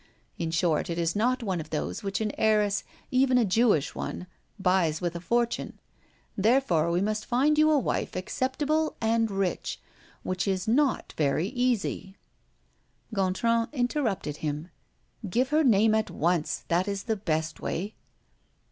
[0.39, 4.25] In short, it is not one of those which an heiress, even a Jewish one,
[4.57, 5.79] buys with a fortune.
[6.35, 9.79] Therefore, we must find you a wife acceptable and rich
[10.23, 12.17] which is not very easy"
[13.15, 14.71] Gontran interrupted him:
[15.29, 17.93] "Give her name at once that is the best way."